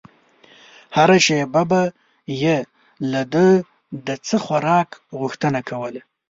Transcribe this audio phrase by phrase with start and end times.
[0.95, 1.81] هره شېبه به
[2.41, 2.57] يې
[3.11, 3.47] له ده
[4.05, 4.89] د څه خوراک
[5.19, 6.01] غوښتنه کوله.